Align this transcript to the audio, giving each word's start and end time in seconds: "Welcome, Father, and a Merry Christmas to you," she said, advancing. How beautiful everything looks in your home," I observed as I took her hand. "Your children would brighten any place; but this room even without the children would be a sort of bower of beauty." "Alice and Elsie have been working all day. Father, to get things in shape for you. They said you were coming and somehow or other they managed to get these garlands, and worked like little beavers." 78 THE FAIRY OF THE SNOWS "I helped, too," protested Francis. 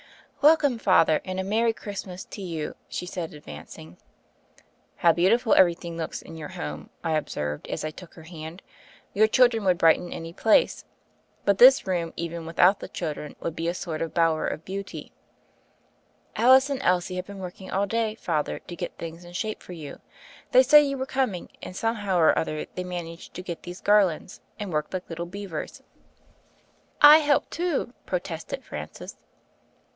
"Welcome, 0.41 0.79
Father, 0.79 1.21
and 1.23 1.39
a 1.39 1.43
Merry 1.43 1.73
Christmas 1.73 2.25
to 2.25 2.41
you," 2.41 2.75
she 2.89 3.05
said, 3.05 3.31
advancing. 3.35 3.97
How 4.95 5.13
beautiful 5.13 5.53
everything 5.53 5.95
looks 5.95 6.23
in 6.23 6.35
your 6.35 6.47
home," 6.47 6.89
I 7.03 7.11
observed 7.11 7.67
as 7.67 7.85
I 7.85 7.91
took 7.91 8.15
her 8.15 8.23
hand. 8.23 8.63
"Your 9.13 9.27
children 9.27 9.63
would 9.65 9.77
brighten 9.77 10.11
any 10.11 10.33
place; 10.33 10.83
but 11.45 11.59
this 11.59 11.85
room 11.85 12.13
even 12.15 12.47
without 12.47 12.79
the 12.79 12.87
children 12.87 13.35
would 13.39 13.55
be 13.55 13.67
a 13.67 13.75
sort 13.75 14.01
of 14.01 14.15
bower 14.15 14.47
of 14.47 14.65
beauty." 14.65 15.11
"Alice 16.35 16.71
and 16.71 16.81
Elsie 16.81 17.17
have 17.17 17.27
been 17.27 17.37
working 17.37 17.69
all 17.69 17.85
day. 17.85 18.15
Father, 18.15 18.57
to 18.57 18.75
get 18.75 18.97
things 18.97 19.23
in 19.23 19.33
shape 19.33 19.61
for 19.61 19.73
you. 19.73 20.01
They 20.51 20.63
said 20.63 20.79
you 20.79 20.97
were 20.97 21.05
coming 21.05 21.49
and 21.61 21.75
somehow 21.75 22.17
or 22.17 22.35
other 22.35 22.65
they 22.73 22.83
managed 22.83 23.35
to 23.35 23.43
get 23.43 23.61
these 23.61 23.81
garlands, 23.81 24.41
and 24.57 24.73
worked 24.73 24.93
like 24.93 25.07
little 25.07 25.27
beavers." 25.27 25.83
78 25.83 25.91
THE 25.93 26.03
FAIRY 26.25 26.31
OF 26.31 26.71
THE 26.71 26.83
SNOWS 26.87 27.13
"I 27.13 27.17
helped, 27.19 27.51
too," 27.51 27.93
protested 28.07 28.63
Francis. 28.63 29.17